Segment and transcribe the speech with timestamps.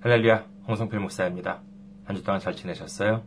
[0.00, 1.60] 할렐루야, 홍성필 목사입니다.
[2.04, 3.24] 한 주 동안 잘 지내셨어요?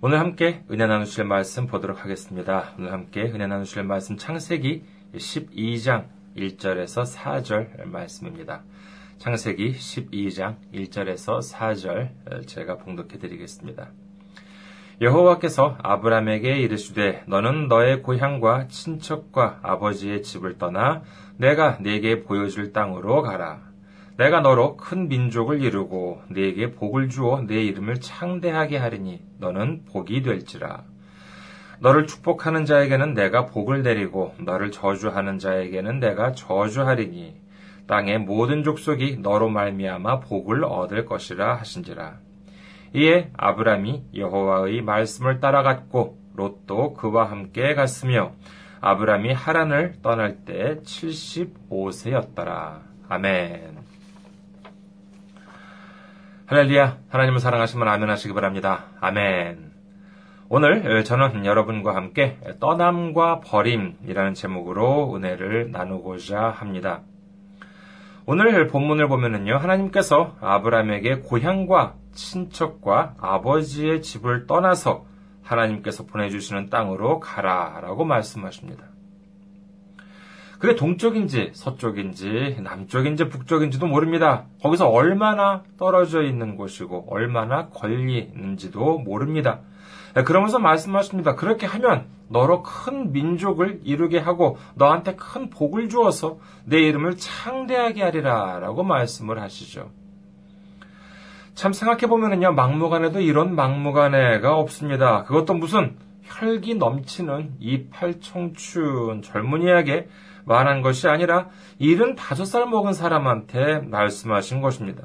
[0.00, 2.72] 오늘 함께 은혜 나누실 말씀 보도록 하겠습니다.
[2.76, 4.82] 오늘 함께 은혜 나누실 말씀 창세기
[5.14, 8.64] 12장 1절에서 4절 말씀입니다.
[9.18, 13.90] 창세기 12장 1절에서 4절 제가 봉독해 드리겠습니다.
[15.00, 21.02] 여호와께서 아브람에게 이르시되 너는 너의 고향과 친척과 아버지의 집을 떠나
[21.36, 23.71] 내가 네게 보여줄 땅으로 가라.
[24.16, 30.84] 내가 너로 큰 민족을 이루고 네게 복을 주어 네 이름을 창대하게 하리니 너는 복이 될지라.
[31.80, 37.40] 너를 축복하는 자에게는 내가 복을 내리고 너를 저주하는 자에게는 내가 저주하리니
[37.88, 42.18] 땅의 모든 족속이 너로 말미암아 복을 얻을 것이라 하신지라.
[42.94, 48.32] 이에 아브람이 여호와의 말씀을 따라갔고 롯도 그와 함께 갔으며
[48.80, 52.80] 아브람이 하란을 떠날 때 75세였더라.
[53.08, 53.81] 아멘.
[56.52, 56.98] 할렐루야.
[57.08, 58.84] 하나님을 사랑하시면 아멘 하시기 바랍니다.
[59.00, 59.72] 아멘.
[60.50, 67.00] 오늘 저는 여러분과 함께 떠남과 버림이라는 제목으로 은혜를 나누고자 합니다.
[68.26, 75.06] 오늘 본문을 보면은요, 하나님께서 아브라함에게 고향과 친척과 아버지의 집을 떠나서
[75.42, 78.91] 하나님께서 보내주시는 땅으로 가라라고 말씀하십니다.
[80.62, 84.44] 그게 동쪽인지 서쪽인지 남쪽인지 북쪽인지도 모릅니다.
[84.62, 89.58] 거기서 얼마나 떨어져 있는 곳이고 얼마나 걸리 있는지도 모릅니다.
[90.24, 91.34] 그러면서 말씀하십니다.
[91.34, 98.60] 그렇게 하면 너로 큰 민족을 이루게 하고 너한테 큰 복을 주어서 내 이름을 창대하게 하리라
[98.60, 99.90] 라고 말씀을 하시죠.
[101.54, 105.24] 참 생각해보면요, 막무가내도 이런 막무가내가 없습니다.
[105.24, 105.96] 그것도 무슨
[106.38, 110.08] 혈기 넘치는 이 팔청춘 젊은이에게
[110.44, 111.48] 말한 것이 아니라
[111.80, 115.04] 75살 먹은 사람한테 말씀하신 것입니다.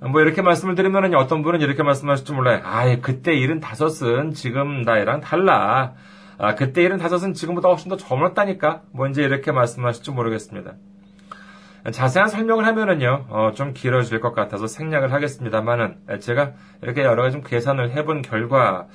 [0.00, 2.60] 뭐 이렇게 말씀을 드리면 어떤 분은 이렇게 말씀하실지 몰라요.
[2.64, 5.94] 아예 그때 75은 지금 나이랑 달라.
[6.38, 8.82] 아, 그때 75은 지금보다 훨씬 더 젊었다니까.
[8.92, 10.74] 뭐 이제 이렇게 말씀하실지 모르겠습니다.
[11.92, 17.42] 자세한 설명을 하면은요, 어, 좀 길어질 것 같아서 생략을 하겠습니다만은, 제가 이렇게 여러 가지 좀
[17.42, 18.86] 계산을 해본 결과,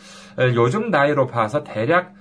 [0.56, 2.14] 요즘 나이로 봐서 대략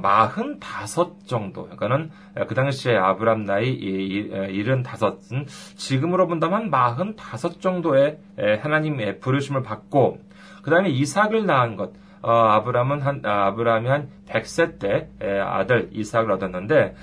[0.00, 1.64] 마흔 다섯 정도.
[1.64, 2.10] 그러니까는
[2.48, 8.18] 그 당시에 아브람 나이 일흔 다섯은 지금으로 본다면 마흔 다섯 정도의
[8.62, 10.18] 하나님의 부르심을 받고
[10.62, 11.92] 그 다음에 이삭을 낳은 것.
[12.22, 15.08] 어, 아브람은 한, 아, 아브람이 한 100세 때
[15.42, 16.94] 아들 이삭을 얻었는데,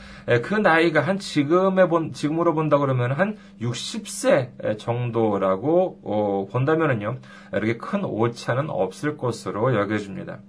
[0.44, 7.18] 그 나이가 한 지금에 본, 지금으로 본다 그러면 한 60세 정도라고, 어, 본다면은요,
[7.54, 10.40] 이렇게 큰 오차는 없을 것으로 여겨집니다.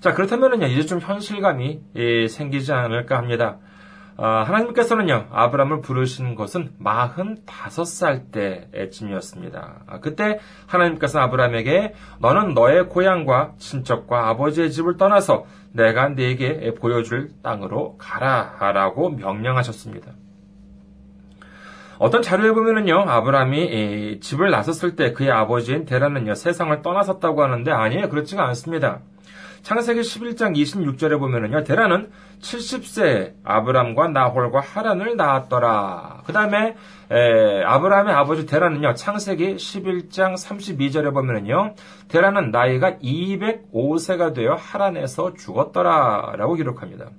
[0.00, 3.58] 자, 그렇다면은요, 이제 좀 현실감이 예, 생기지 않을까 합니다.
[4.20, 9.84] 어, 하나님께서는요, 아브람을 부르신 것은 45살 때쯤이었습니다.
[9.86, 17.96] 아, 그때 하나님께서 아브람에게 너는 너의 고향과 친척과 아버지의 집을 떠나서 내가 네게 보여줄 땅으로
[17.96, 20.12] 가라 라고 명령하셨습니다.
[21.98, 28.10] 어떤 자료에 보면은요, 아브람이 집을 나섰을 때 그의 아버지인 데라는요, 세상을 떠나섰다고 하는데 아니에요.
[28.10, 29.00] 그렇지가 않습니다.
[29.62, 32.10] 창세기 11장 26절에 보면은요, 데라는
[32.40, 36.22] 70세 아브람과 나홀과 하란을 낳았더라.
[36.24, 36.76] 그 다음에,
[37.66, 41.74] 아브람의 아버지 데라는요, 창세기 11장 32절에 보면은요,
[42.08, 46.32] 데라는 나이가 205세가 되어 하란에서 죽었더라.
[46.36, 47.10] 라고 기록합니다.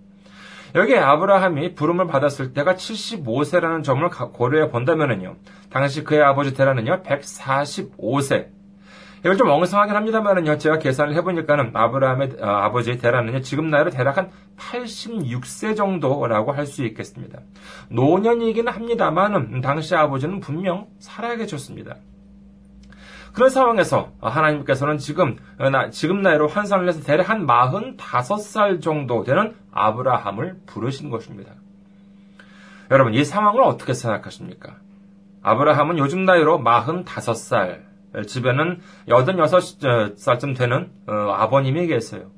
[0.73, 5.35] 여기 아브라함이 부름을 받았을 때가 75세라는 점을 고려해 본다면은요,
[5.69, 8.47] 당시 그의 아버지 데라는요, 145세,
[9.21, 14.31] 이걸 좀 엉성하긴 합니다만은요, 제가 계산을 해보니까는 아브라함의 어, 아버지 데라는요, 지금 나이로 대략 한
[14.57, 17.39] 86세 정도라고 할 수 있겠습니다.
[17.89, 21.97] 노년이긴 합니다만은 당시 아버지는 분명 살아 계셨습니다.
[23.33, 30.61] 그런 상황에서 하나님께서는 지금, 어, 지금 나이로 환산을 해서 대략 한 45살 정도 되는 아브라함을
[30.65, 31.51] 부르신 것입니다.
[32.89, 34.77] 여러분, 이 상황을 어떻게 생각하십니까?
[35.43, 37.90] 아브라함은 요즘 나이로 45살,
[38.27, 42.31] 집에는 86살쯤 되는 어, 아버님이 계세요.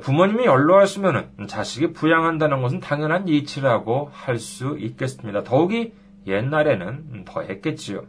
[0.00, 5.42] 부모님이 연로하시면 자식이 부양한다는 것은 당연한 이치라고 할 수 있겠습니다.
[5.42, 5.92] 더욱이
[6.26, 8.02] 옛날에는 더 했겠지요.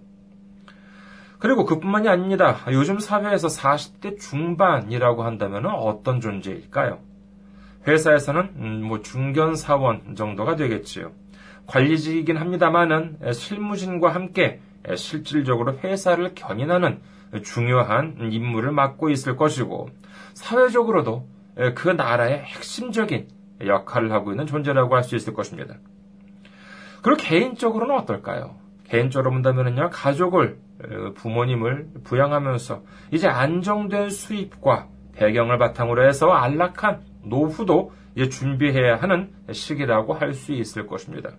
[1.39, 2.57] 그리고 그뿐만이 아닙니다.
[2.67, 6.99] 요즘 사회에서 40대 중반이라고 한다면 어떤 존재일까요?
[7.87, 11.13] 회사에서는 음, 뭐 중견 사원 정도가 되겠지요.
[11.65, 14.59] 관리직이긴 합니다만은 실무진과 함께
[14.95, 17.01] 실질적으로 회사를 견인하는
[17.43, 19.89] 중요한 임무를 맡고 있을 것이고
[20.33, 21.27] 사회적으로도
[21.75, 23.27] 그 나라의 핵심적인
[23.65, 25.75] 역할을 하고 있는 존재라고 할 수 있을 것입니다.
[27.01, 28.55] 그리고 개인적으로는 어떨까요?
[28.85, 38.29] 개인적으로 본다면요, 가족을, 어, 부모님을 부양하면서 이제 안정된 수입과 배경을 바탕으로 해서 안락한 노후도 이제
[38.29, 41.31] 준비해야 하는 시기라고 할 수 있을 것입니다.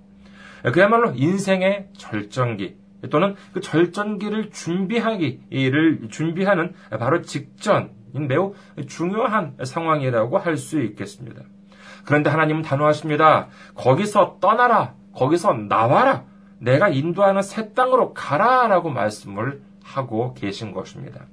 [0.73, 2.77] 그야말로 인생의 절정기
[3.09, 8.55] 또는 그 절정기를 준비하기를 준비하는 바로 직전인 매우
[8.87, 11.43] 중요한 상황이라고 할 수 있겠습니다.
[12.05, 13.49] 그런데 하나님은 단호하십니다.
[13.75, 14.95] 거기서 떠나라.
[15.15, 16.25] 거기서 나와라.
[16.59, 21.27] 내가 인도하는 새 땅으로 가라라고 말씀을 하고 계신 것입니다.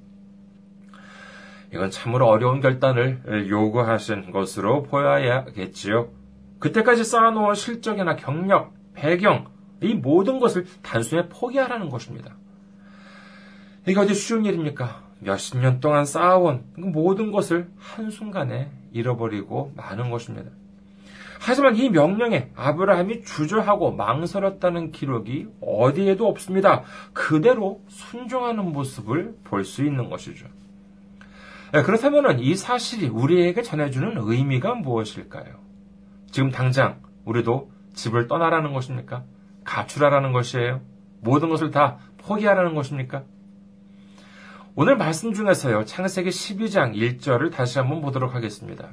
[1.74, 6.10] 이건 참으로 어려운 결단을 요구하신 것으로 보여야겠지요.
[6.60, 9.48] 그때까지 쌓아놓은 실적이나 경력, 배경,
[9.81, 12.35] 이 모든 것을 단순히 포기하라는 것입니다.
[13.88, 15.03] 이게 어디 쉬운 일입니까?
[15.19, 20.51] 몇십 년 동안 쌓아온 그 모든 것을 한순간에 잃어버리고 마는 것입니다.
[21.39, 26.83] 하지만 이 명령에 아브라함이 주저하고 망설였다는 기록이 어디에도 없습니다.
[27.13, 30.47] 그대로 순종하는 모습을 볼 수 있는 것이죠.
[31.74, 35.59] 네, 그렇다면 이 사실이 우리에게 전해주는 의미가 무엇일까요?
[36.31, 39.24] 지금 당장 우리도 집을 떠나라는 것입니까?
[39.68, 40.81] 가출하라는 것이에요?
[41.22, 43.24] 모든 것을 다 포기하라는 것입니까?
[44.75, 48.90] 오늘 말씀 중에서요, 창세기 12장 1절을 다시 한번 보도록 하겠습니다.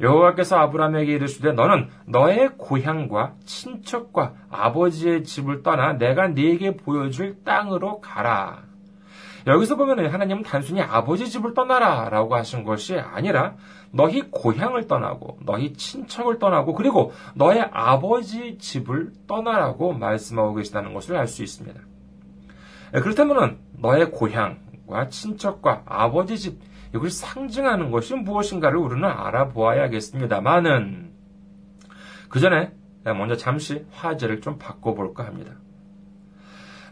[0.00, 8.62] 여호와께서 아브라함에게 이르시되 너는 너의 고향과 친척과 아버지의 집을 떠나 내가 네게 보여줄 땅으로 가라.
[9.46, 13.54] 여기서 보면 하나님은 단순히 아버지 집을 떠나라 라고 하신 것이 아니라
[13.90, 21.26] 너희 고향을 떠나고 너희 친척을 떠나고 그리고 너의 아버지 집을 떠나라고 말씀하고 계시다는 것을 알
[21.26, 21.80] 수 있습니다.
[22.92, 26.60] 그렇다면 너의 고향과 친척과 아버지 집
[26.94, 31.12] 이걸 상징하는 것이 무엇인가를 우리는 알아보아야겠습니다만은
[32.28, 32.72] 그 전에
[33.04, 35.52] 먼저 잠시 화제를 좀 바꿔볼까 합니다.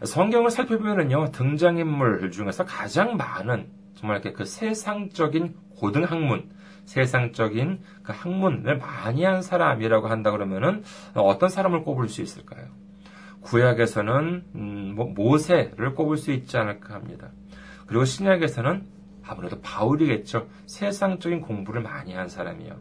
[0.03, 6.49] 성경을 살펴보면요 등장인물 중에서 가장 많은 정말 이렇게 그 세상적인 고등학문,
[6.85, 10.83] 세상적인 그 학문을 많이 한 사람이라고 한다 그러면은
[11.15, 12.67] 어떤 사람을 꼽을 수 있을까요?
[13.41, 17.29] 구약에서는 음, 뭐 모세를 꼽을 수 있지 않을까 합니다.
[17.87, 18.85] 그리고 신약에서는
[19.23, 20.47] 아무래도 바울이겠죠.
[20.65, 22.75] 세상적인 공부를 많이 한 사람이요.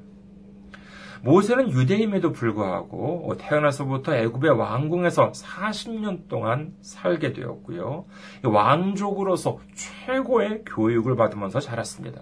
[1.27, 8.05] 모세는 유대임에도 불구하고 태어나서부터 애굽의 왕궁에서 40년 동안 살게 되었고요.
[8.45, 12.21] 왕족으로서 최고의 교육을 받으면서 자랐습니다.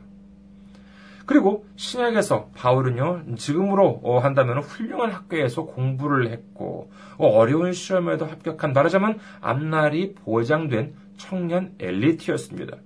[1.27, 10.95] 그리고 신약에서 바울은요, 지금으로 한다면 훌륭한 학교에서 공부를 했고, 어려운 시험에도 합격한 말하자면 앞날이 보장된
[11.19, 12.79] 청년 엘리트였습니다.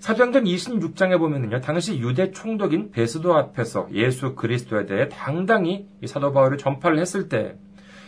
[0.00, 6.56] 사도행전 26장에 보면은요, 당시 유대 총독인 베스도 앞에서 예수 그리스도에 대해 당당히 이 사도 바울이
[6.56, 7.56] 전파를 했을 때,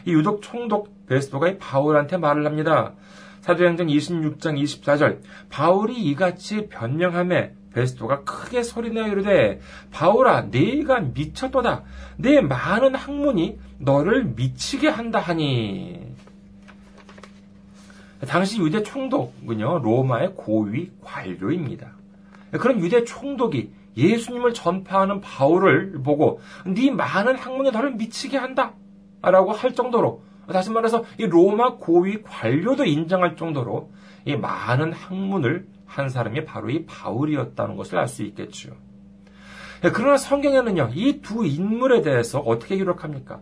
[0.06, 2.94] 이 유독 총독 베스도가 이 바울한테 말을 합니다.
[3.42, 5.18] 사도행전 26장 24절,
[5.50, 9.60] 바울이 이같이 변명함에 베스도가 크게 소리내어 이르되
[9.90, 11.84] 바울아 네가 미쳤도다
[12.18, 16.11] 내 많은 학문이 너를 미치게 한다 하니
[18.28, 21.92] 당시 유대 총독은요 로마의 고위 관료입니다.
[22.52, 28.74] 그런 유대 총독이 예수님을 전파하는 바울을 보고 네 많은 학문이 너를 미치게 한다
[29.22, 30.22] 라고 할 정도로
[30.52, 33.90] 다시 말해서 이 로마 고위 관료도 인정할 정도로
[34.24, 38.70] 이 많은 학문을 한 사람이 바로 이 바울이었다는 것을 알 수 있겠죠.
[39.84, 43.40] 예, 그러나 성경에는요, 이 두 인물에 대해서 어떻게 기록합니까?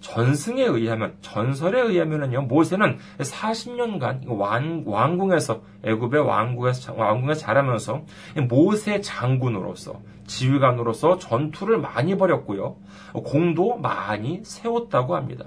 [0.00, 8.04] 전승에 의하면, 전설에 의하면은요, 모세는 40년간 왕, 왕궁에서, 애굽의 왕궁에서, 왕궁에서 자라면서
[8.48, 12.76] 모세 장군으로서, 지휘관으로서 전투를 많이 벌였고요,
[13.12, 15.46] 공도 많이 세웠다고 합니다.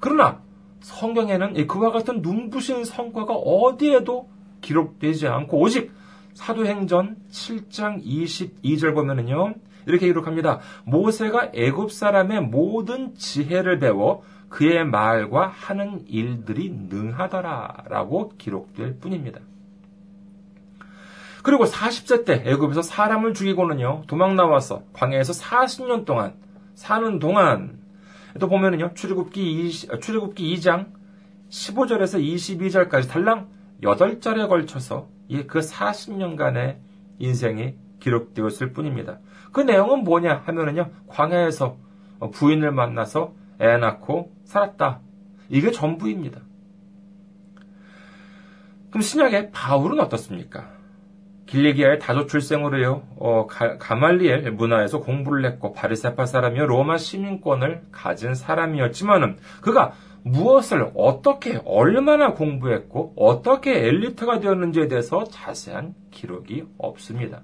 [0.00, 0.42] 그러나
[0.80, 4.28] 성경에는 그와 같은 눈부신 성과가 어디에도
[4.60, 5.92] 기록되지 않고 오직
[6.34, 9.54] 사도행전 7장 22절 보면은요.
[9.86, 10.60] 이렇게 기록합니다.
[10.84, 19.40] 모세가 애굽 사람의 모든 지혜를 배워 그의 말과 하는 일들이 능하더라라고 기록될 뿐입니다.
[21.42, 24.04] 그리고 40세 때 애굽에서 사람을 죽이고는요.
[24.06, 26.34] 도망 나와서 광야에서 40년 동안
[26.74, 27.80] 사는 동안
[28.40, 28.92] 또 보면은요.
[28.94, 30.86] 출애굽기 20, 출애굽기 2장
[31.50, 33.48] 15절에서 22절까지 달랑
[33.82, 35.08] 8절에 걸쳐서
[35.46, 36.78] 그 40년간의
[37.18, 37.74] 인생이
[38.04, 39.18] 기록되었을 뿐입니다.
[39.52, 41.76] 그 내용은 뭐냐 하면은요, 광야에서
[42.32, 45.00] 부인을 만나서 애 낳고 살았다.
[45.48, 46.40] 이게 전부입니다.
[48.90, 50.72] 그럼 신약의 바울은 어떻습니까?
[51.46, 59.36] 길리기아의 다조 출생으로요, 어, 가, 말리엘 문화에서 공부를 했고, 바리세파 사람이요, 로마 시민권을 가진 사람이었지만은,
[59.60, 59.92] 그가
[60.22, 67.42] 무엇을 어떻게 얼마나 공부했고 어떻게 엘리트가 되었는지에 대해서 자세한 기록이 없습니다.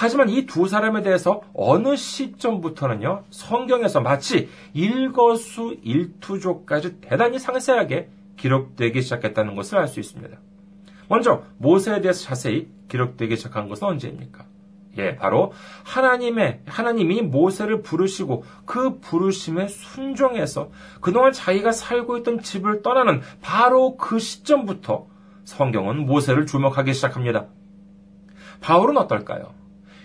[0.00, 9.56] 하지만 이 두 사람에 대해서 어느 시점부터는요, 성경에서 마치 일거수 일투족까지 대단히 상세하게 기록되기 시작했다는
[9.56, 10.38] 것을 알 수 있습니다.
[11.08, 14.44] 먼저 모세에 대해서 자세히 기록되기 시작한 것은 언제입니까?
[14.98, 15.52] 예, 바로
[15.82, 24.20] 하나님의 하나님이 모세를 부르시고 그 부르심에 순종해서 그동안 자기가 살고 있던 집을 떠나는 바로 그
[24.20, 25.08] 시점부터
[25.44, 27.46] 성경은 모세를 주목하기 시작합니다.
[28.60, 29.58] 바울은 어떨까요?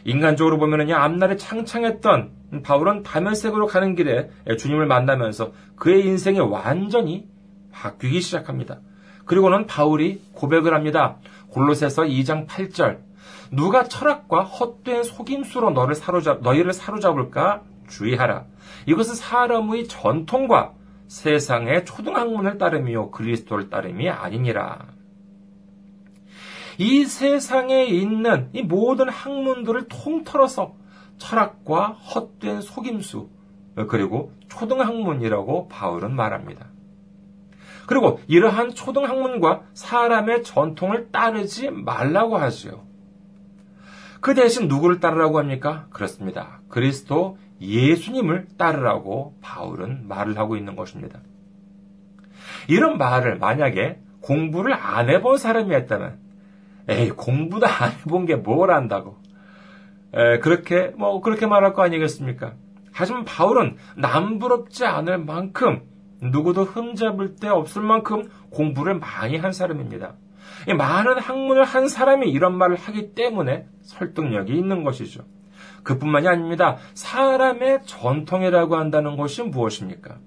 [0.06, 7.28] 인간적으로 보면은요, 앞날에 창창했던 바울은 다면색으로 가는 길에 주님을 만나면서 그의 인생이 완전히
[7.72, 8.80] 바뀌기 시작합니다.
[9.26, 11.18] 그리고는 바울이 고백을 합니다.
[11.50, 13.00] 골로새서 2장 8절.
[13.52, 18.46] 누가 철학과 헛된 속임수로 너를 사로잡, 너희를 사로잡을까 주의하라.
[18.88, 20.74] 이것은 사람의 전통과
[21.08, 24.93] 세상의 초등학문을 따름이요 그리스도를 따름이 아니니라.
[26.78, 30.76] 이 세상에 있는 이 모든 학문들을 통틀어서
[31.18, 33.30] 철학과 헛된 속임수
[33.88, 36.68] 그리고 초등학문이라고 바울은 말합니다.
[37.88, 42.84] 그리고 이러한 초등학문과 사람의 전통을 따르지 말라고 하지요.
[44.22, 45.88] 그 대신 누구를 따르라고 합니까?
[45.90, 46.62] 그렇습니다.
[46.70, 51.20] 그리스도 예수님을 따르라고 바울은 말을 하고 있는 것입니다.
[52.70, 56.23] 이런 말을 만약에 공부를 안 해본 사람이 했다면,
[56.90, 59.18] 에이, 공부도 안 해본 게 뭘 안다고.
[60.14, 62.54] 에, 그렇게, 뭐, 그렇게 말할 거 아니겠습니까?
[62.92, 65.82] 하지만 바울은 남부럽지 않을 만큼
[66.22, 70.14] 누구도 흠잡을 데 없을 만큼 공부를 많이 한 사람입니다.
[70.78, 75.24] 많은 학문을 한 사람이 이런 말을 하기 때문에 설득력이 있는 것이죠.
[75.84, 76.78] 그뿐만이 아닙니다.
[76.94, 80.18] 사람의 전통이라고 한다는 것이 무엇입니까?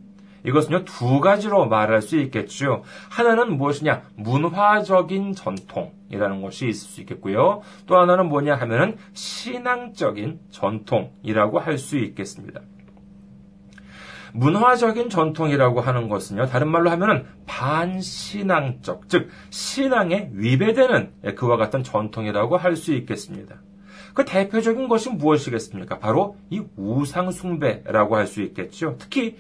[0.46, 2.84] 이것은요, 두 가지로 말할 수 있겠죠.
[3.10, 4.02] 하나는 무엇이냐?
[4.16, 7.62] 문화적인 전통이라는 것이 있을 수 있겠고요.
[7.86, 12.60] 또 하나는 뭐냐 하면은 신앙적인 전통이라고 할 수 있겠습니다.
[14.32, 22.76] 문화적인 전통이라고 하는 것은요, 다른 말로 하면은 반신앙적, 즉, 신앙에 위배되는 그와 같은 전통이라고 할
[22.76, 23.56] 수 있겠습니다.
[24.16, 25.98] 그 대표적인 것이 무엇이겠습니까?
[25.98, 28.96] 바로 이 우상 숭배라고 할 수 있겠죠.
[28.98, 29.36] 특히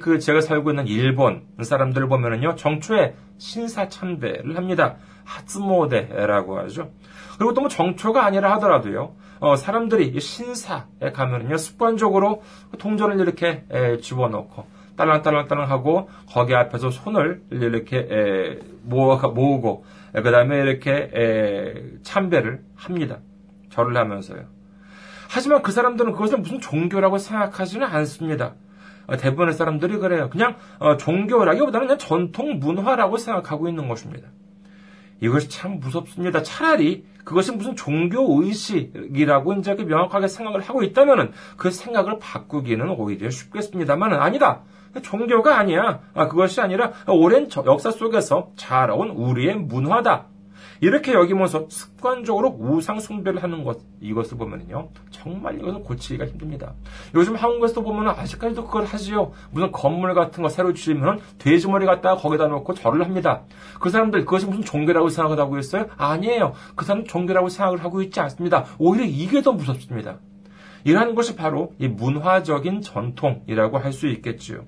[0.00, 4.96] 그 제가 살고 있는 일본 사람들 보면은요, 정초에 신사 참배를 합니다.
[5.24, 6.92] 하츠모데라고 하죠.
[7.38, 12.42] 그리고 또 뭐 정초가 아니라 하더라도요, 어, 사람들이 신사에 가면은요, 습관적으로
[12.78, 14.64] 동전을 이렇게 에, 집어넣고,
[14.96, 19.84] 딸랑딸랑딸랑 하고, 거기 앞에서 손을 이렇게 모으고,
[20.14, 23.18] 그 다음에 이렇게 에, 참배를 합니다.
[23.70, 24.44] 절을 하면서요.
[25.28, 28.54] 하지만 그 사람들은 그것을 무슨 종교라고 생각하지는 않습니다.
[29.06, 30.28] 어, 대부분의 사람들이 그래요.
[30.30, 34.28] 그냥 어, 종교라기보다는 그냥 전통 문화라고 생각하고 있는 것입니다.
[35.20, 36.42] 이것이 참 무섭습니다.
[36.42, 44.14] 차라리 그것이 무슨 종교 의식이라고 이제 명확하게 생각을 하고 있다면 그 생각을 바꾸기는 오히려 쉽겠습니다만
[44.14, 44.62] 아니다.
[45.02, 46.00] 종교가 아니야.
[46.14, 50.26] 아, 그것이 아니라 오랜 역사 속에서 자라온 우리의 문화다.
[50.80, 56.72] 이렇게 여기면서 습관적으로 우상 숭배를 하는 것 이것을 보면요 정말 이것은 고치기가 힘듭니다.
[57.14, 59.32] 요즘 한국에서 보면 아직까지도 그걸 하지요.
[59.50, 63.42] 무슨 건물 같은 거 새로 지으면 돼지 머리 갖다가 거기다 놓고 절을 합니다.
[63.78, 65.86] 그 사람들 그것이 무슨 종교라고 생각을 하고 있어요?
[65.96, 66.54] 아니에요.
[66.76, 68.64] 그 사람 종교라고 생각을 하고 있지 않습니다.
[68.78, 70.18] 오히려 이게 더 무섭습니다.
[70.84, 74.64] 이러한 것이 바로 이 문화적인 전통이라고 할 수 있겠지요.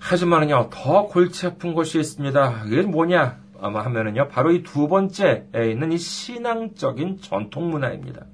[0.00, 2.64] 하지만은요, 더 골치 아픈 것이 있습니다.
[2.66, 3.43] 이게 뭐냐?
[3.60, 8.24] 하면은요, 바로 이 두 번째에 있는 이 신앙적인 전통 문화입니다.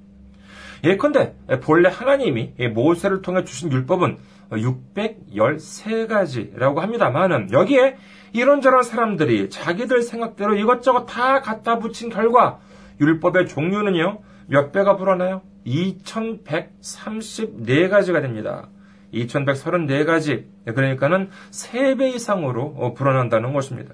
[0.83, 4.17] 예컨대 본래 하나님이 모세를 통해 주신 율법은
[4.51, 7.97] 613가지라고 합니다만은 여기에
[8.33, 12.59] 이런저런 사람들이 자기들 생각대로 이것저것 다 갖다 붙인 결과
[12.99, 15.41] 율법의 종류는요 몇 배가 불어나요?
[15.65, 18.69] 2134가지가 됩니다.
[19.13, 23.93] 2134가지 그러니까는 3배 이상으로 불어난다는 것입니다.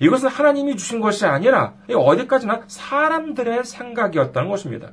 [0.00, 4.92] 이것은 하나님이 주신 것이 아니라 어디까지나 사람들의 생각이었다는 것입니다.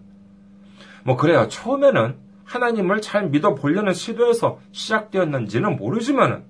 [1.03, 1.47] 뭐 그래요.
[1.47, 6.43] 처음에는 하나님을 잘 믿어보려는 시도에서 시작되었는지는 모르지만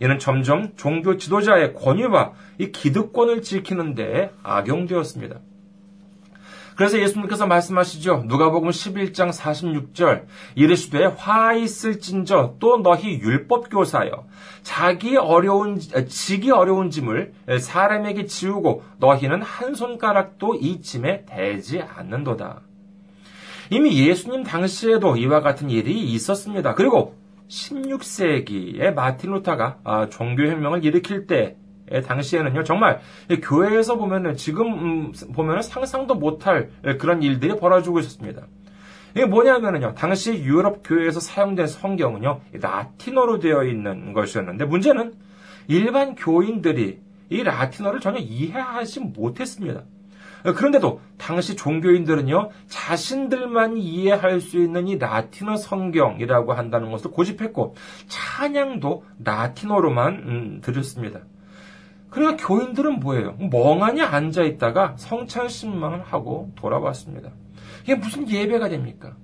[0.00, 5.36] 이는 점점 종교 지도자의 권위와 이 기득권을 지키는 데 악용되었습니다.
[6.76, 8.24] 그래서 예수님께서 말씀하시죠.
[8.26, 14.26] 누가복음 11장 46절 이르시되 화 있을진저 또 너희 율법 교사여
[14.62, 22.62] 자기 어려운 지기 어려운 짐을 사람에게 지우고 너희는 한 손가락도 이 짐에 대지 않는도다.
[23.70, 26.74] 이미 예수님 당시에도 이와 같은 일이 있었습니다.
[26.74, 27.16] 그리고
[27.48, 31.56] 16세기에 마틴 루터가 아, 종교혁명을 일으킬 때
[32.04, 33.00] 당시에는요 정말
[33.42, 38.42] 교회에서 보면은 지금 음, 보면은 상상도 못할 그런 일들이 벌어지고 있었습니다.
[39.14, 45.14] 이게 뭐냐면은요 당시 유럽 교회에서 사용된 성경은요 라틴어로 되어 있는 것이었는데 문제는
[45.68, 47.00] 일반 교인들이
[47.30, 49.82] 이 라틴어를 전혀 이해하지 못했습니다.
[50.44, 57.74] 그런데도 당시 종교인들은요, 자신들만 이해할 수 있는 이 라틴어 성경이라고 한다는 것을 고집했고,
[58.08, 61.20] 찬양도 라틴어로만 음, 들었습니다.
[62.14, 63.34] 그러니까 교인들은 뭐예요?
[63.50, 67.30] 멍하니 앉아있다가 성찬신만 하고 돌아왔습니다.
[67.82, 69.16] 이게 무슨 예배가 됩니까?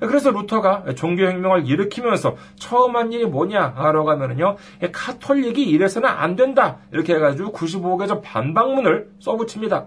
[0.00, 4.56] 그래서 루터가 종교혁명을 일으키면서 처음 한 일이 뭐냐 하러 가면은요,
[4.92, 6.78] 카톨릭이 이래서는 안 된다.
[6.92, 9.86] 이렇게 해가지고 95개조 반박문을 써붙입니다.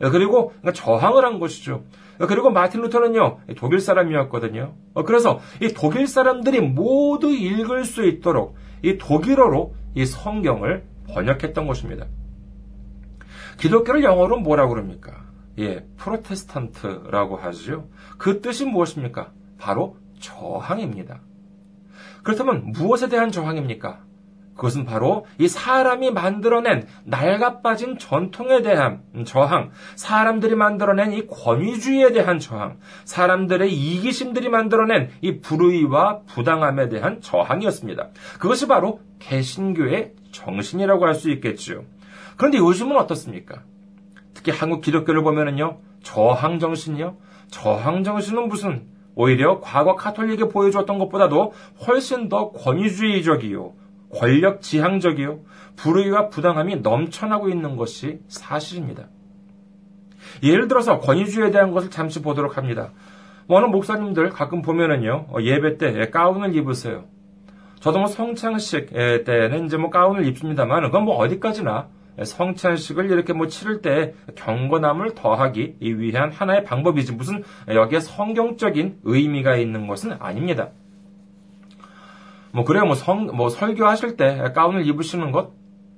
[0.00, 1.84] 그리고 저항을 한 것이죠.
[2.28, 4.74] 그리고 마틴 루터는요, 독일 사람이었거든요.
[5.06, 12.06] 그래서 이 독일 사람들이 모두 읽을 수 있도록 이 독일어로 이 성경을 번역했던 것입니다.
[13.58, 15.24] 기독교를 영어로 뭐라고 그럽니까?
[15.58, 17.88] 예, 프로테스탄트라고 하죠.
[18.18, 19.32] 그 뜻이 무엇입니까?
[19.58, 21.20] 바로 저항입니다.
[22.22, 24.00] 그렇다면 무엇에 대한 저항입니까?
[24.56, 32.78] 그것은 바로 이 사람이 만들어낸 낡아빠진 전통에 대한 저항, 사람들이 만들어낸 이 권위주의에 대한 저항,
[33.04, 38.10] 사람들의 이기심들이 만들어낸 이 불의와 부당함에 대한 저항이었습니다.
[38.38, 41.84] 그것이 바로 개신교의 정신이라고 할 수 있겠죠.
[42.36, 43.62] 그런데 요즘은 어떻습니까?
[44.34, 47.16] 특히 한국 기독교를 보면은요, 저항 정신이요?
[47.48, 51.52] 저항 정신은 무슨 오히려 과거 카톨릭이 보여주었던 것보다도
[51.86, 53.72] 훨씬 더 권위주의적이요.
[54.12, 55.40] 권력 지향적이요.
[55.76, 59.08] 불의와 부당함이 넘쳐나고 있는 것이 사실입니다.
[60.42, 62.92] 예를 들어서 권위주의에 대한 것을 잠시 보도록 합니다.
[63.46, 67.04] 어느 목사님들 가끔 보면은요, 어, 예배 때 가운을 입으세요.
[67.84, 68.94] 저도 뭐 성창식
[69.26, 71.88] 때는 이제 뭐 가운을 입습니다만, 그건 뭐 어디까지나
[72.22, 79.86] 성찬식을 이렇게 뭐 치를 때 경건함을 더하기 위한 하나의 방법이지 무슨 여기에 성경적인 의미가 있는
[79.86, 80.70] 것은 아닙니다.
[82.52, 85.52] 뭐 그래요 뭐 성 뭐 설교하실 때 가운을 입으시는 것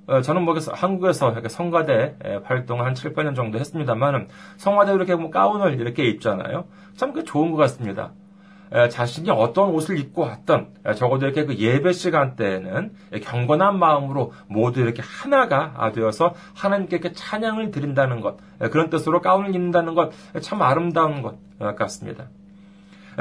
[0.07, 5.29] 어, 저는 뭐 한국에서 이렇게 성가대 활동을 한 7, 8년 정도 했습니다만은 성가대 이렇게 뭐
[5.29, 6.65] 가운을 이렇게 입잖아요.
[6.97, 8.11] 참 그 좋은 것 같습니다.
[8.89, 12.91] 자신이 어떤 옷을 입고 왔던 적어도 이렇게 그 예배 시간 때에는
[13.23, 18.37] 경건한 마음으로 모두 이렇게 하나가 되어서 하나님께 찬양을 드린다는 것
[18.71, 21.37] 그런 뜻으로 가운을 입는다는 것 참 아름다운 것
[21.77, 22.27] 같습니다.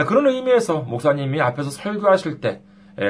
[0.06, 2.62] 그런 의미에서 목사님이 앞에서 설교하실 때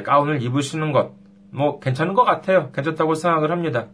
[0.04, 2.70] 가운을 입으시는 것 뭐 괜찮은 것 같아요.
[2.72, 3.86] 괜찮다고 생각을 합니다.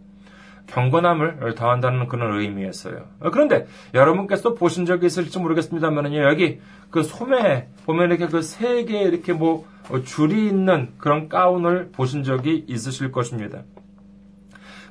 [0.67, 3.05] 경건함을 더한다는 그런 의미였어요.
[3.33, 6.23] 그런데 여러분께서 보신 적이 있을지 모르겠습니다만요.
[6.23, 9.67] 여기 그 소매에 보면 이렇게 그 세 개 이렇게 뭐
[10.05, 13.63] 줄이 있는 그런 가운을 보신 적이 있으실 것입니다.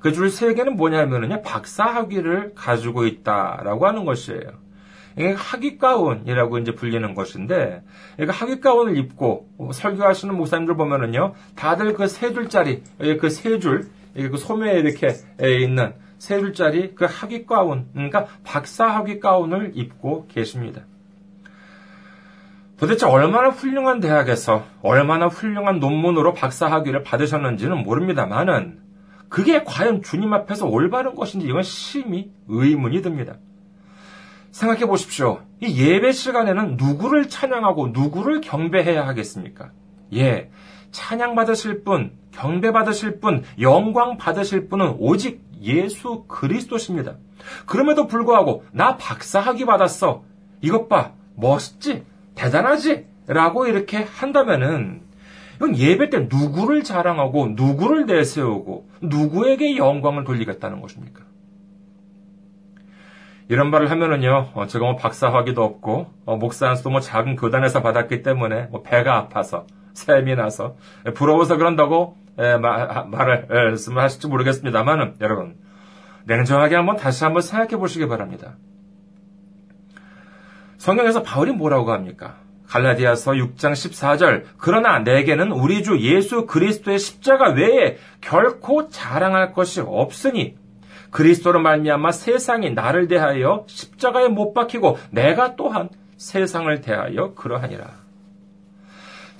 [0.02, 1.42] 그 줄 세 개는 뭐냐면요.
[1.44, 4.62] 박사 학위를 가지고 있다라고 하는 것이에요.
[5.18, 7.84] 이게 학위 가운이라고 이제 불리는 것인데,
[8.16, 12.82] 그러니까 학위 가운을 입고 설교하시는 목사님들 보면은요, 다들 그 세 줄짜리,
[13.20, 19.20] 그 세 줄, 그 소매에 이렇게 있는 세 줄짜리 그 학위 가운, 그러니까 박사 학위
[19.20, 20.82] 가운을 입고 계십니다.
[22.78, 28.80] 도대체 얼마나 훌륭한 대학에서 얼마나 훌륭한 논문으로 박사 학위를 받으셨는지는 모릅니다만은
[29.30, 33.36] 그게 과연 주님 앞에서 올바른 것인지 이건 심히 의문이 듭니다.
[34.52, 35.42] 생각해 보십시오.
[35.62, 39.72] 이 예배 시간에는 누구를 찬양하고 누구를 경배해야 하겠습니까?
[40.14, 40.50] 예.
[40.92, 47.16] 찬양 받으실 분, 경배 받으실 분, 영광 받으실 분은 오직 예수 그리스도십니다.
[47.66, 50.24] 그럼에도 불구하고 나 박사학위 받았어.
[50.62, 51.14] 이것 봐.
[51.36, 52.04] 멋있지?
[52.36, 53.06] 대단하지?
[53.28, 55.02] 라고 이렇게 한다면은
[55.56, 61.24] 이건 예배 때 누구를 자랑하고 누구를 내세우고 누구에게 영광을 돌리겠다는 것입니까?
[63.48, 68.22] 이런 말을 하면은요, 어, 제가 뭐 박사학위도 없고, 어, 목사 안수도 뭐 작은 교단에서 받았기
[68.24, 70.76] 때문에 뭐 배가 아파서, 샘이 나서,
[71.16, 75.56] 부러워서 그런다고 에, 마, 말을 말씀하실지 모르겠습니다만은, 여러분,
[76.26, 78.56] 냉정하게 한번 다시 한번 생각해 보시기 바랍니다.
[80.78, 82.38] 성경에서 바울이 뭐라고 합니까?
[82.68, 84.46] 갈라디아서 6장 14절.
[84.58, 90.56] 그러나 내게는 우리 주 예수 그리스도의 십자가 외에 결코 자랑할 것이 없으니
[91.12, 97.90] 그리스도로 말미암아 세상이 나를 대하여 십자가에 못 박히고 내가 또한 세상을 대하여 그러하니라.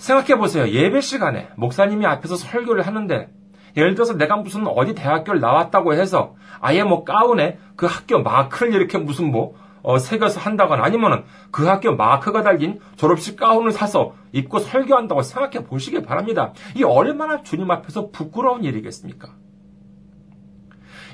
[0.02, 0.68] 생각해 보세요.
[0.68, 3.30] 예배 시간에 목사님이 앞에서 설교를 하는데
[3.78, 8.98] 예를 들어서 내가 무슨 어디 대학교를 나왔다고 해서 아예 뭐 가운에 그 학교 마크를 이렇게
[8.98, 15.22] 무슨 뭐 어, 새겨서 한다거나 아니면은 그 학교 마크가 달린 졸업식 가운을 사서 입고 설교한다고
[15.22, 16.54] 생각해 보시기 바랍니다.
[16.76, 19.30] 이 얼마나 주님 앞에서 부끄러운 일이겠습니까?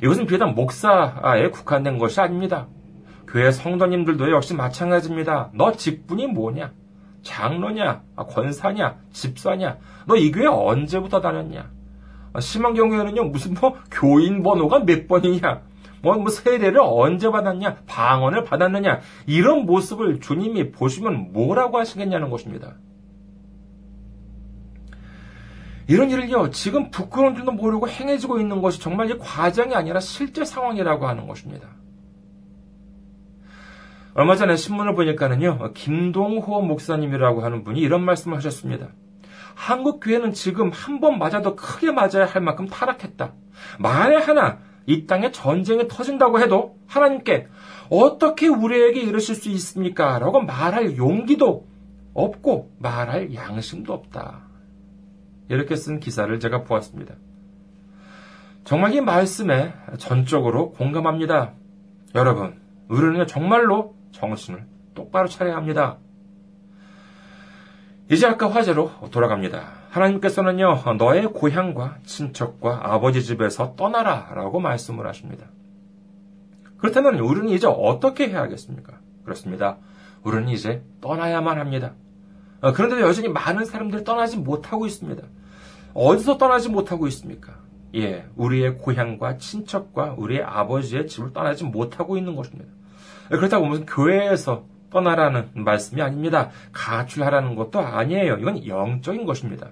[0.02, 2.68] 이것은 비단 목사에 국한된 것이 아닙니다.
[3.28, 5.52] 교회 성도님들도 역시 마찬가지입니다.
[5.54, 6.72] 너 직분이 뭐냐?
[7.24, 8.04] 장로냐?
[8.16, 8.98] 권사냐?
[9.12, 9.78] 집사냐?
[10.06, 11.70] 너 이 교회 언제부터 다녔냐?
[12.40, 15.62] 심한 경우에는요, 무슨 뭐 교인 번호가 몇 번이냐?
[16.02, 17.78] 뭐, 뭐 세례를 언제 받았냐?
[17.88, 19.00] 방언을 받았느냐?
[19.26, 22.76] 이런 모습을 주님이 보시면 뭐라고 하시겠냐는 것입니다.
[25.88, 31.08] 이런 일을요, 지금 부끄러운 줄도 모르고 행해지고 있는 것이 정말 이 과정이 아니라 실제 상황이라고
[31.08, 31.70] 하는 것입니다.
[34.18, 38.88] 얼마 전에 신문을 보니까는요, 김동호 목사님이라고 하는 분이 이런 말씀을 하셨습니다.
[39.54, 43.34] 한국 교회는 지금 한 번 맞아도 크게 맞아야 할 만큼 타락했다.
[43.78, 47.46] 만에 하나 이 땅에 전쟁이 터진다고 해도 하나님께
[47.92, 50.18] 어떻게 우리에게 이러실 수 있습니까?
[50.18, 51.68] 라고 말할 용기도
[52.16, 54.48] 없고 말할 양심도 없다.
[55.50, 57.14] 이렇게 쓴 기사를 제가 보았습니다.
[58.64, 61.54] 정말 이 말씀에 전적으로 공감합니다.
[62.16, 65.98] 여러분, 우리는 정말로 정신을 똑바로 차려야 합니다.
[68.10, 69.78] 이제 아까 화제로 돌아갑니다.
[69.90, 75.48] 하나님께서는요, 너의 고향과 친척과 아버지 집에서 떠나라 라고 말씀을 하십니다.
[76.78, 79.00] 그렇다면 우리는 이제 어떻게 해야 하겠습니까?
[79.24, 79.78] 그렇습니다.
[80.24, 81.94] 우리는 이제 떠나야만 합니다.
[82.62, 85.24] 어, 그런데도 여전히 많은 사람들이 떠나지 못하고 있습니다.
[85.94, 87.56] 어디서 떠나지 못하고 있습니까?
[87.96, 92.72] 예, 우리의 고향과 친척과 우리의 아버지의 집을 떠나지 못하고 있는 것입니다.
[93.30, 96.50] 그렇다고 무슨 교회에서 떠나라는 말씀이 아닙니다.
[96.72, 98.38] 가출하라는 것도 아니에요.
[98.38, 99.70] 이건 영적인 것입니다.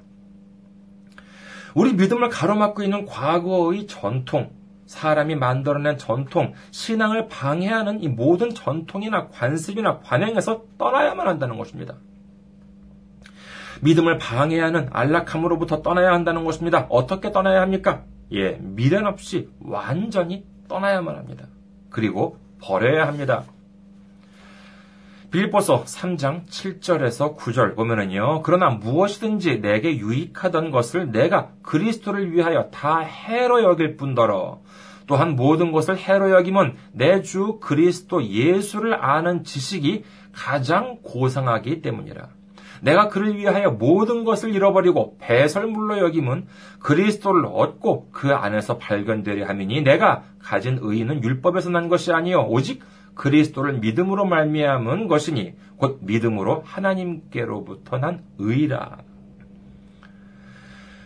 [1.74, 4.52] 우리 믿음을 가로막고 있는 과거의 전통,
[4.86, 11.96] 사람이 만들어낸 전통, 신앙을 방해하는 이 모든 전통이나 관습이나 관행에서 떠나야만 한다는 것입니다.
[13.82, 16.88] 믿음을 방해하는 안락함으로부터 떠나야 한다는 것입니다.
[16.90, 18.04] 어떻게 떠나야 합니까?
[18.32, 21.48] 예, 미련 없이 완전히 떠나야만 합니다.
[21.90, 23.44] 그리고 버려야 합니다.
[25.32, 28.42] 빌보서 3장 7절에서 9절 보면은요.
[28.44, 34.62] 그러나 무엇이든지 내게 유익하던 것을 내가 그리스도를 위하여 다 해로 여길 뿐더러
[35.08, 42.30] 또한 모든 것을 해로 여김은 내 주 그리스도 예수를 아는 지식이 가장 고상하기 때문이라.
[42.82, 46.48] 내가 그를 위하여 모든 것을 잃어버리고 배설물로 여김은
[46.80, 52.84] 그리스도를 얻고 그 안에서 발견되려 함이니 내가 가진 의인은 율법에서 난 것이 아니요 오직
[53.16, 58.98] 그리스도를 믿음으로 말미암은 것이니 곧 믿음으로 하나님께로부터 난 의라.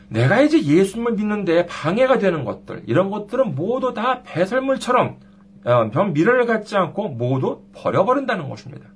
[0.09, 5.17] 내가 이제 예수님을 믿는데 방해가 되는 것들, 이런 것들은 모두 다 배설물처럼
[5.65, 8.87] 어, 병 미련을 갖지 않고 모두 버려버린다는 것입니다.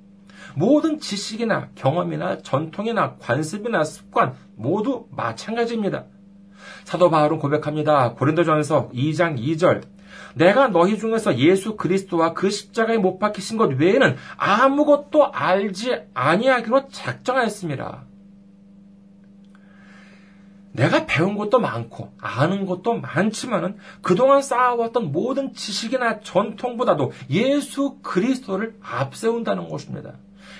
[0.54, 6.04] 모든 지식이나 경험이나 전통이나 관습이나 습관 모두 마찬가지입니다.
[6.84, 8.14] 사도 바울은 고백합니다.
[8.14, 9.82] 고린도전서 2장 2절
[10.34, 18.04] 내가 너희 중에서 예수 그리스도와 그 십자가에 못 박히신 것 외에는 아무것도 알지 아니하기로 작정하였습니다.
[20.74, 29.68] 내가 배운 것도 많고 아는 것도 많지만은 그동안 쌓아왔던 모든 지식이나 전통보다도 예수 그리스도를 앞세운다는
[29.68, 30.14] 것입니다.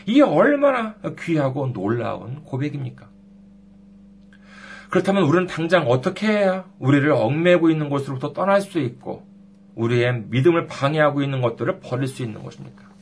[0.06, 3.08] 이게 얼마나 귀하고 놀라운 고백입니까?
[4.90, 9.26] 그렇다면 우리는 당장 어떻게 해야 우리를 얽매고 있는 곳으로부터 떠날 수 있고
[9.74, 12.93] 우리의 믿음을 방해하고 있는 것들을 버릴 수 있는 것입니까?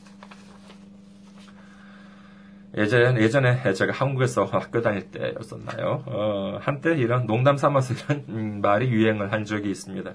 [2.75, 6.03] 예전, 예전에 제가 한국에서 학교 다닐 때였었나요?
[6.07, 10.11] 어, 한때 이런 농담 삼아서 이런 말이 유행을 한 적이 있습니다.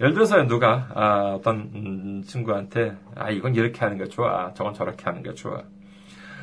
[0.00, 4.52] 예를 들어서 누가, 아, 어떤 친구한테, 아, 이건 이렇게 하는 게 좋아.
[4.52, 5.62] 저건 저렇게 하는 게 좋아.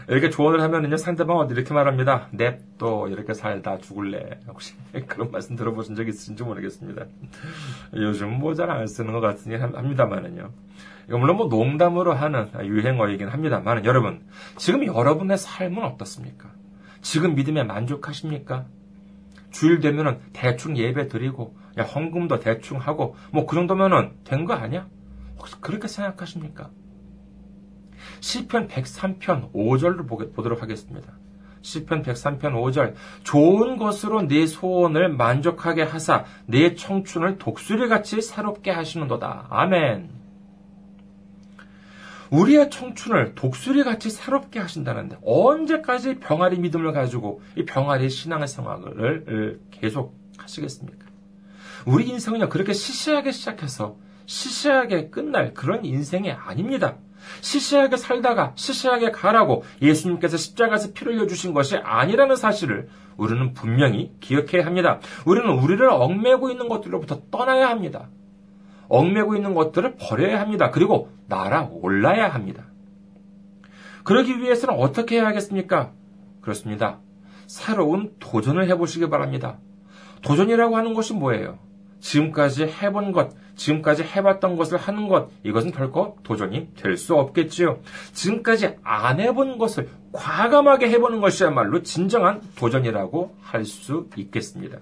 [0.09, 2.27] 이렇게 조언을 하면은요, 상대방은 이렇게 말합니다.
[2.31, 4.39] 넵또 이렇게 살다 죽을래.
[4.47, 4.73] 혹시
[5.07, 7.05] 그런 말씀 들어보신 적 있으신지 모르겠습니다.
[7.95, 10.49] 요즘 뭐 잘 안 쓰는 것 같으니 합니다만은요.
[11.07, 14.25] 이거 물론 뭐 농담으로 하는 유행어이긴 합니다만 여러분,
[14.57, 16.49] 지금 여러분의 삶은 어떻습니까?
[17.01, 18.65] 지금 믿음에 만족하십니까?
[19.51, 24.87] 주일 되면은 대충 예배 드리고, 야, 헌금도 대충 하고, 뭐 그 정도면은 된 거 아니야?
[25.37, 26.69] 혹시 그렇게 생각하십니까?
[28.21, 31.13] 시편 103편 5절을 보도록 하겠습니다.
[31.61, 39.47] 시편 103편 5절 좋은 것으로 네 소원을 만족하게 하사 네 청춘을 독수리같이 새롭게 하시는도다.
[39.49, 40.22] 아멘.
[42.33, 50.17] 우리의 청춘을 독수리 같이 새롭게 하신다는데 언제까지 병아리 믿음을 가지고 이 병아리 신앙의 생활을 계속
[50.39, 51.05] 하시겠습니까?
[51.85, 56.97] 우리 인생은요 그렇게 시시하게 시작해서 시시하게 끝날 그런 인생이 아닙니다.
[57.41, 64.99] 시시하게 살다가 시시하게 가라고 예수님께서 십자가에서 피를 흘려주신 것이 아니라는 사실을 우리는 분명히 기억해야 합니다.
[65.25, 68.09] 우리는 우리를 얽매고 있는 것들로부터 떠나야 합니다.
[68.89, 70.71] 얽매고 있는 것들을 버려야 합니다.
[70.71, 72.65] 그리고 날아올라야 합니다.
[74.03, 75.91] 그러기 위해서는 어떻게 해야 하겠습니까?
[76.41, 76.99] 그렇습니다.
[77.47, 79.59] 새로운 도전을 해보시기 바랍니다.
[80.21, 81.59] 도전이라고 하는 것이 뭐예요?
[81.99, 87.79] 지금까지 해본 것, 지금까지 해봤던 것을 하는 것, 이것은 결코 도전이 될 수 없겠지요.
[88.11, 94.79] 지금까지 안 해본 것을 과감하게 해보는 것이야말로 진정한 도전이라고 할 수 있겠습니다.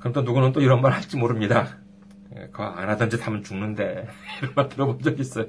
[0.00, 1.76] 그럼 또 누구는 또 이런 말 할지 모릅니다.
[2.42, 4.08] 예, 그거 안 하던 짓 하면 죽는데.
[4.42, 5.46] 이런 말 들어본 적 있어요.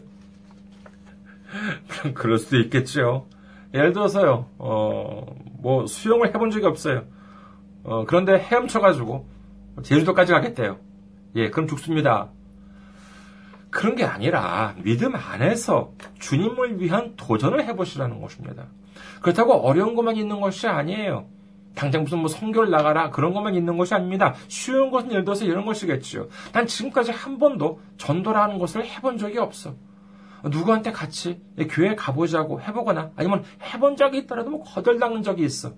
[1.87, 3.27] 그럼 그럴 수도 있겠죠.
[3.73, 7.05] 예를 들어서요, 어, 뭐, 수영을 해본 적이 없어요.
[7.83, 9.27] 어, 그런데 헤엄쳐가지고,
[9.81, 10.77] 제주도까지 가겠대요.
[11.35, 12.29] 예, 그럼 죽습니다.
[13.71, 18.67] 그런 게 아니라, 믿음 안에서 주님을 위한 도전을 해보시라는 것입니다.
[19.21, 21.25] 그렇다고 어려운 것만 있는 것이 아니에요.
[21.75, 24.33] 당장 무슨 뭐 성결 나가라 그런 것만 있는 것이 아닙니다.
[24.47, 26.29] 쉬운 것은 예를 들어서 이런 것이겠죠.
[26.51, 29.75] 난 지금까지 한 번도 전도라는 것을 해본 적이 없어.
[30.43, 35.73] 누구한테 같이 교회 가보자고 해보거나 아니면 해본 적이 있더라도 뭐 거덜당는 적이 있어.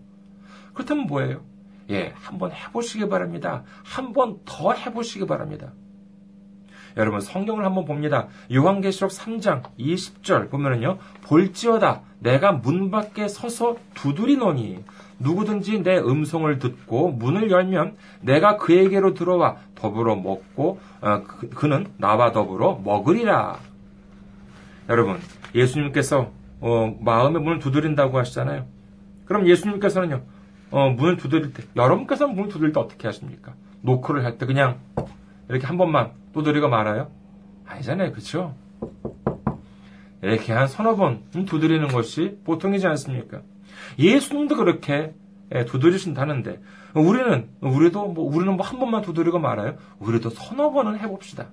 [0.74, 1.46] 그렇다면 뭐예요?
[1.90, 3.64] 예, 한번 해보시기 바랍니다.
[3.84, 5.72] 한 번 더 해보시기 바랍니다.
[6.98, 8.28] 여러분 성경을 한번 봅니다.
[8.54, 10.98] 요한계시록 3장 20절 보면은요.
[11.24, 14.84] 볼지어다 내가 문 밖에 서서 두드리노니
[15.20, 22.32] 누구든지 내 음성을 듣고 문을 열면 내가 그에게로 들어와 더불어 먹고 어, 그, 는 나와
[22.32, 23.60] 더불어 먹으리라.
[24.90, 25.20] 여러분
[25.54, 26.32] 예수님께서
[26.62, 28.66] 어, 마음의 문을 두드린다고 하시잖아요.
[29.26, 30.22] 그럼 예수님께서는요.
[30.72, 33.54] 어, 문을 두드릴 때 여러분께서는 문을 두드릴 때 어떻게 하십니까?
[33.82, 34.80] 노크를 할 때 그냥
[35.50, 37.12] 이렇게 한 번만 두드리고 말아요?
[37.66, 38.12] 아니잖아요.
[38.12, 38.56] 그렇죠?
[40.22, 43.42] 이렇게 한 서너 번 두드리는 것이 보통이지 않습니까?
[44.00, 45.14] 예수님도 그렇게
[45.54, 46.60] 예, 두드리신다는데
[46.96, 49.78] 우리는 우리도 뭐 우리는 뭐 한 번만 두드리고 말아요.
[50.00, 51.50] 우리도 서너 번은 해봅시다.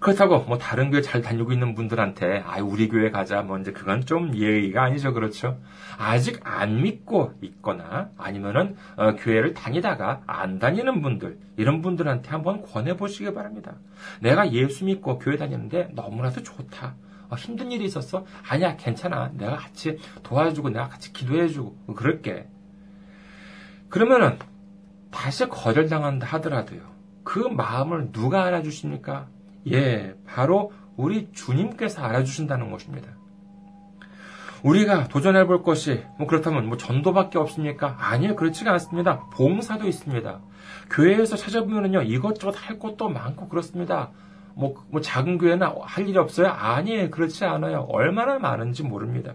[0.00, 4.04] 그렇다고 뭐 다른 교회 잘 다니고 있는 분들한테 아 우리 교회 가자 뭐 이제 그건
[4.04, 5.12] 좀 예의가 아니죠.
[5.12, 5.58] 그렇죠?
[5.98, 12.96] 아직 안 믿고 있거나 아니면은 어, 교회를 다니다가 안 다니는 분들 이런 분들한테 한번 권해
[12.96, 13.74] 보시기 바랍니다.
[14.20, 16.94] 내가 예수 믿고 교회 다니는데 너무나도 좋다.
[17.28, 18.24] 어, 힘든 일이 있었어?
[18.48, 19.30] 아니야 괜찮아.
[19.34, 22.48] 내가 같이 도와주고 내가 같이 기도해주고 그럴게.
[23.88, 24.38] 그러면은
[25.10, 26.80] 다시 거절당한다 하더라도요.
[27.24, 29.28] 그 마음을 누가 알아주십니까
[29.72, 33.08] 예, 바로 우리 주님께서 알아주신다는 것입니다.
[34.62, 37.96] 우리가 도전해 볼 것이 뭐 그렇다면 뭐 전도밖에 없습니까?
[38.00, 39.20] 아니요, 그렇지가 않습니다.
[39.32, 40.40] 봉사도 있습니다.
[40.90, 44.10] 교회에서 찾아보면요 이것저것 할 것도 많고 그렇습니다.
[44.54, 46.48] 뭐, 뭐 작은 교회나 할 일이 없어요?
[46.48, 47.86] 아니에요, 그렇지 않아요.
[47.90, 49.34] 얼마나 많은지 모릅니다.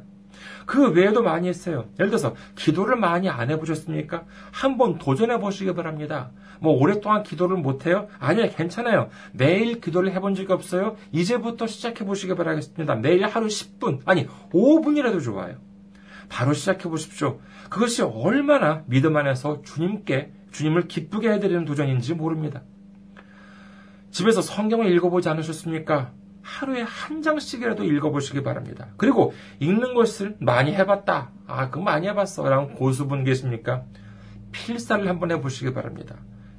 [0.65, 1.85] 그 외에도 많이 했어요.
[1.99, 4.25] 예를 들어서 기도를 많이 안 해보셨습니까?
[4.51, 6.31] 한번 도전해 보시기 바랍니다.
[6.59, 8.07] 뭐 오랫동안 기도를 못해요?
[8.19, 9.09] 아니요, 괜찮아요.
[9.33, 10.95] 매일 기도를 해본 적이 없어요?
[11.11, 12.95] 이제부터 시작해 보시기 바라겠습니다.
[12.95, 15.55] 매일 하루 10분, 아니 5분이라도 좋아요.
[16.29, 17.39] 바로 시작해 보십시오.
[17.69, 22.61] 그것이 얼마나 믿음 안에서 주님께 주님을 기쁘게 해드리는 도전인지 모릅니다.
[24.11, 26.11] 집에서 성경을 읽어보지 않으셨습니까?
[26.41, 28.87] 하루에 한 장씩이라도 읽어보시기 바랍니다.
[28.97, 31.31] 그리고 읽는 것을 많이 해봤다.
[31.47, 32.47] 아, 그거 많이 해봤어.
[32.47, 33.83] 라는 고수분 계십니까?
[34.51, 36.15] 필사를 한번 해보시기 바랍니다.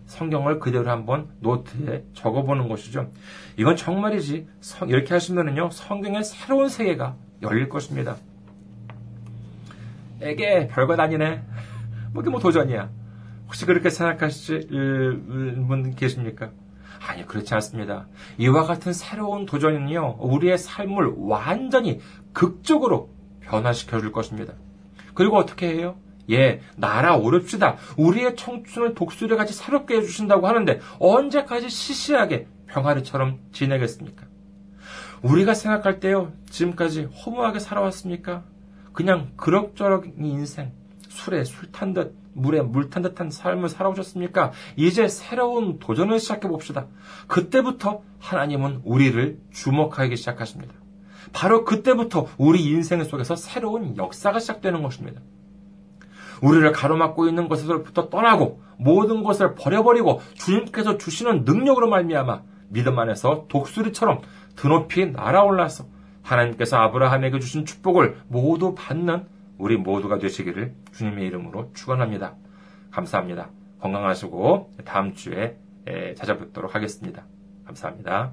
[0.06, 3.10] 성경을 그대로 한번 노트에 적어보는 것이죠.
[3.56, 4.46] 이건 정말이지.
[4.88, 8.16] 이렇게 하시면은요, 성경의 새로운 세계가 열릴 것입니다.
[10.20, 11.42] 에게 별것 아니네.
[12.12, 12.90] 뭐, 뭐 도전이야.
[13.46, 14.68] 혹시 그렇게 생각하실
[15.66, 16.50] 분 계십니까?
[17.06, 18.06] 아니, 그렇지 않습니다.
[18.38, 22.00] 이와 같은 새로운 도전은요, 우리의 삶을 완전히
[22.32, 23.10] 극적으로
[23.40, 24.54] 변화시켜 줄 것입니다.
[25.14, 25.96] 그리고 어떻게 해요?
[26.30, 27.76] 예, 날아오릅시다.
[27.96, 34.26] 우리의 청춘을 독수리 같이 새롭게 해주신다고 하는데 언제까지 시시하게 병아리처럼 지내겠습니까?
[35.22, 38.44] 우리가 생각할 때요, 지금까지 허무하게 살아왔습니까?
[38.92, 40.72] 그냥 그럭저럭 인생,
[41.08, 44.52] 술에 술 탄 듯, 물에 물 탄 듯한 삶을 살아오셨습니까?
[44.76, 46.86] 이제 새로운 도전을 시작해 봅시다.
[47.26, 50.74] 그때부터 하나님은 우리를 주목하기 시작하십니다.
[51.32, 55.20] 바로 그때부터 우리 인생 속에서 새로운 역사가 시작되는 것입니다.
[56.42, 64.20] 우리를 가로막고 있는 것에서부터 떠나고 모든 것을 버려버리고 주님께서 주시는 능력으로 말미암아 믿음 안에서 독수리처럼
[64.56, 65.84] 드높이 날아올라서
[66.22, 69.26] 하나님께서 아브라함에게 주신 축복을 모두 받는
[69.62, 72.34] 우리 모두가 되시기를 주님의 이름으로 축원합니다.
[72.90, 73.48] 감사합니다.
[73.78, 75.56] 건강하시고 다음 주에
[76.16, 77.24] 찾아뵙도록 하겠습니다.
[77.64, 78.32] 감사합니다.